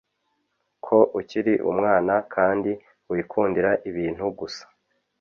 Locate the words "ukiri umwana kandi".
1.19-2.71